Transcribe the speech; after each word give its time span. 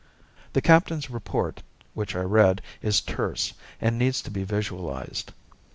The 0.53 0.63
captain's 0.63 1.11
report, 1.11 1.61
which 1.93 2.15
I 2.15 2.21
read, 2.21 2.63
is 2.81 3.01
terse, 3.01 3.53
and 3.79 3.99
needs 3.99 4.19
to 4.23 4.31
be 4.31 4.43
visualized. 4.43 5.31